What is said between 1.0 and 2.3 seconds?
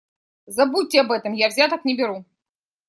об этом- я взяток не беру.